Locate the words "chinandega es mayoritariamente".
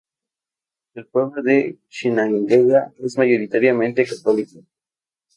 1.87-4.03